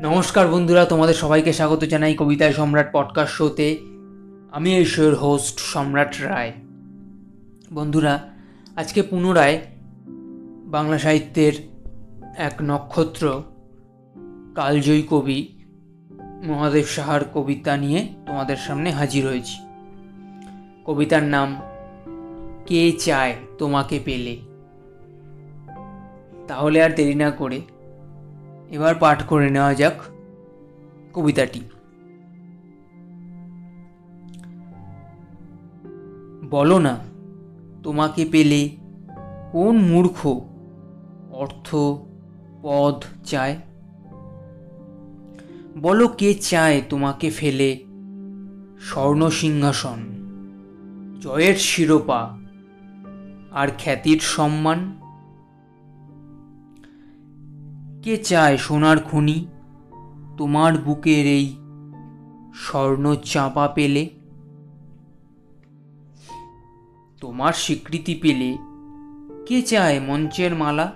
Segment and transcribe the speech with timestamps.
[0.00, 3.78] নমস্কার বন্ধুরা, তোমাদের সবাইকে স্বাগত জানাই কবিতায় সম্রাট পডকাস্ট শোতে
[4.52, 6.52] আমি এই শোয়ের হোস্ট সম্রাট রায়।
[7.72, 8.28] বন্ধুরা,
[8.76, 9.58] আজকে পুনরায়
[10.64, 11.52] বাংলা সাহিত্যের
[12.36, 13.42] এক নক্ষত্র,
[14.54, 15.58] কালজয়ী কবি,
[16.44, 19.56] মহাদেব সাহার কবিতা নিয়ে তোমাদের সামনে হাজির হয়েছি।
[20.84, 21.56] কবিতার নাম,
[22.66, 24.36] কে চায় তোমাকে পেলে?
[26.48, 27.60] তাহলে আর দেরি না করে
[28.70, 29.94] এবার পাঠ করে নেওয়া যাক
[31.14, 31.60] কবিতাটি।
[36.50, 36.98] বলো না,
[37.82, 38.76] তোমাকে পেলে
[39.52, 40.40] কোন মূর্খ
[41.30, 41.74] অর্থ
[42.62, 43.56] পদ চায়?
[45.78, 47.84] বলো কে চায় তোমাকে ফেলে
[48.80, 50.00] স্বর্ণ সিংহাসন,
[51.20, 52.38] জয়ের শিরোপা
[53.52, 54.78] আর খ্যাতির সম্মান?
[58.02, 59.46] কে চায় সোনার খনি?
[60.38, 61.56] তোমার বুকের এই
[62.54, 64.10] স্বর্ণ চাপা পেলে?
[67.20, 68.58] তোমার স্বীকৃতি পেলে
[69.46, 70.92] কে চায় মঞ্চের মালা?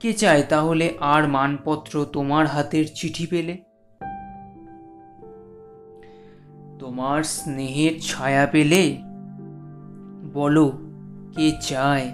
[0.00, 3.64] কে চায় তাহলে আর মানপত্র তোমার হাতের চিঠি পেলে?
[6.78, 8.98] তোমার স্নেহের ছায়া পেলে?
[10.32, 10.72] বলো,
[11.36, 12.12] কে চায়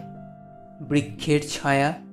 [0.81, 2.10] বৃক্ষের ছায়া?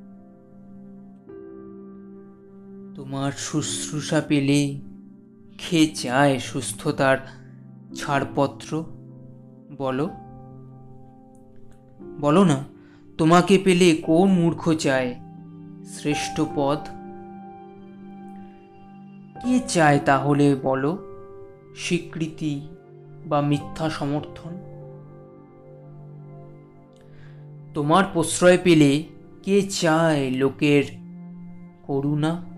[2.98, 4.80] তোমার শুশ্রূষা পেলে
[5.58, 7.18] খে চায় সুস্থতার
[7.96, 8.84] ছাড়পত্র?
[9.78, 10.10] বলো।
[12.22, 12.64] বলো না,
[13.18, 15.16] তোমাকে পেলে কোন মূর্খ চায়
[15.86, 16.78] শ্রেষ্ঠ পদ?
[19.44, 20.98] কে চায় তাহলে বলো,
[21.76, 22.62] স্বীকৃতি
[23.26, 24.52] বা মিথ্যা সমর্থন?
[27.74, 29.04] তোমার প্রশ্রয় পেলে
[29.44, 30.84] কে চায় লোকের
[31.84, 32.57] করুণা?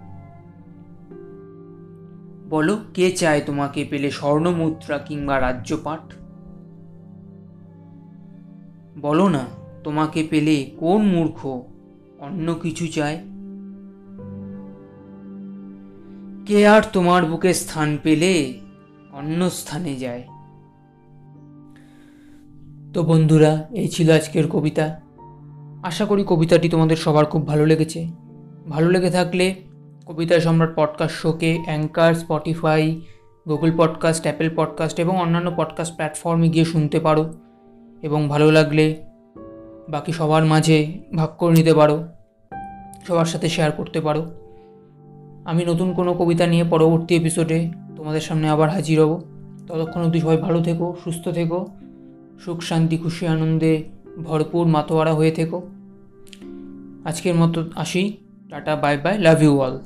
[2.50, 6.14] বলো, কে চায় তোমাকে পেলে স্বর্ণমুদ্রা কিংবা রাজ্যপাঠ
[9.02, 9.46] বলো না,
[9.84, 11.62] তোমাকে পেলে কোন মূর্খ
[12.20, 13.18] অন্য কিছু চায়?
[16.46, 18.54] কে আর তোমার বুকে স্থান পেলে
[19.12, 20.24] অন্য স্থানে যায়?
[22.94, 25.02] তো বন্ধুরা, এই ছিল আজকের কবিতা।
[25.84, 28.08] আশা করি কবিতাটি তোমাদের সবার খুব ভালো লেগেছে।
[28.70, 29.56] ভালো লেগে থাকলে
[30.10, 33.02] কবিতা সম্রাট পডকাস্ট শোকে Anchor Spotify
[33.48, 37.34] Google podcast Apple podcast এবং অন্যান্য পডকাস্ট প্ল্যাটফর্মে গিয়ে শুনতে পারো।
[38.02, 38.96] এবং ভালো লাগলে
[39.90, 42.04] বাকি সবার মাঝে ভাগ করে নিতে পারো।
[43.08, 44.26] সবার সাথে শেয়ার করতে পারো।
[45.46, 49.22] আমি নতুন কোনো কবিতা নিয়ে পরবর্তী এপিসোডে তোমাদের সামনে আবার হাজির হব।
[49.68, 51.68] ততক্ষণ অবধি সবাই ভালো থেকো, সুস্থ থেকো,
[52.40, 53.84] সুখ, শান্তি, খুশি, আনন্দে
[54.24, 55.62] ভরপুর, মাতোয়ারা হয়ে থেকো।
[57.06, 58.18] আজকের মতো আসি।
[58.50, 59.80] Tata bye bye love you all